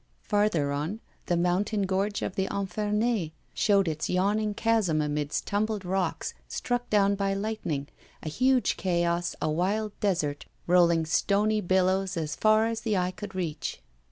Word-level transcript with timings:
Farther 0.23 0.71
on, 0.71 0.99
the 1.27 1.37
mountain 1.37 1.83
gorge 1.83 2.23
of 2.23 2.33
the 2.35 2.47
Infernets 2.47 3.33
showed 3.53 3.87
its 3.87 4.09
yawning 4.09 4.55
chasm 4.55 4.99
amidst 4.99 5.45
tumbled 5.45 5.85
rocks, 5.85 6.33
struck 6.47 6.89
down 6.89 7.13
by 7.13 7.35
lightning, 7.35 7.87
a 8.23 8.27
huge 8.27 8.77
chaos, 8.77 9.35
a 9.43 9.51
wild 9.51 9.91
desert, 9.99 10.47
rolling 10.65 11.05
stony 11.05 11.61
billows 11.61 12.17
as 12.17 12.35
far 12.35 12.65
as 12.65 12.81
the 12.81 12.97
eye 12.97 13.11
could 13.11 13.35
reach. 13.35 13.79